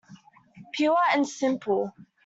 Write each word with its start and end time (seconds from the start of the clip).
Pure 0.73 0.97
and 1.13 1.27
simple. 1.29 1.93